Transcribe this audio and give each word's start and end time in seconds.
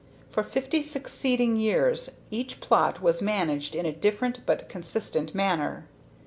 For 0.31 0.41
fifty 0.41 0.81
succeeding 0.81 1.57
years 1.57 2.13
each 2.31 2.59
plot 2.59 3.03
was 3.03 3.21
managed 3.21 3.75
in 3.75 3.85
a 3.85 3.91
different 3.91 4.43
but 4.47 4.67
consistent 4.67 5.35
manner. 5.35 5.87